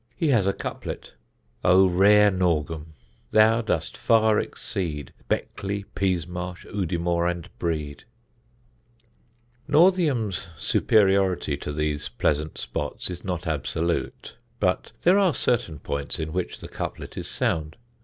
He 0.15 0.29
has 0.29 0.47
a 0.47 0.53
couplet: 0.53 1.13
Oh 1.63 1.85
rare 1.85 2.31
Northiam, 2.31 2.95
thou 3.29 3.61
dost 3.61 3.95
far 3.95 4.39
exceed 4.39 5.13
Beckley, 5.27 5.83
Peasmarsh, 5.93 6.65
Udimore 6.73 7.27
and 7.29 7.47
Brede. 7.59 8.05
Northiam's 9.67 10.47
superiority 10.57 11.55
to 11.57 11.71
these 11.71 12.09
pleasant 12.09 12.57
spots 12.57 13.11
is 13.11 13.23
not 13.23 13.45
absolute; 13.45 14.37
but 14.59 14.91
there 15.03 15.19
are 15.19 15.35
certain 15.35 15.77
points 15.77 16.17
in 16.17 16.33
which 16.33 16.61
the 16.61 16.67
couplet 16.67 17.15
is 17.15 17.27
sound. 17.27 17.77